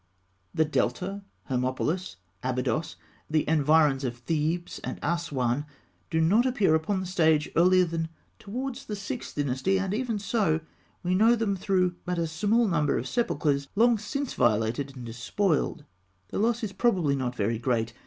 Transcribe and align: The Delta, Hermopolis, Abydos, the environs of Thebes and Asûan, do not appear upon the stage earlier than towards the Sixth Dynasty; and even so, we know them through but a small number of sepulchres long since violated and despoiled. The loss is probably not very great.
The 0.51 0.65
Delta, 0.65 1.21
Hermopolis, 1.47 2.15
Abydos, 2.41 2.95
the 3.29 3.47
environs 3.47 4.03
of 4.03 4.17
Thebes 4.17 4.79
and 4.83 4.99
Asûan, 5.01 5.63
do 6.09 6.19
not 6.19 6.47
appear 6.47 6.73
upon 6.73 6.99
the 7.01 7.05
stage 7.05 7.51
earlier 7.55 7.85
than 7.85 8.09
towards 8.39 8.85
the 8.85 8.95
Sixth 8.95 9.35
Dynasty; 9.35 9.77
and 9.77 9.93
even 9.93 10.17
so, 10.17 10.61
we 11.03 11.13
know 11.13 11.35
them 11.35 11.55
through 11.55 11.93
but 12.03 12.17
a 12.17 12.25
small 12.25 12.67
number 12.67 12.97
of 12.97 13.07
sepulchres 13.07 13.67
long 13.75 13.99
since 13.99 14.33
violated 14.33 14.95
and 14.95 15.05
despoiled. 15.05 15.85
The 16.29 16.39
loss 16.39 16.63
is 16.63 16.73
probably 16.73 17.15
not 17.15 17.35
very 17.35 17.59
great. 17.59 17.93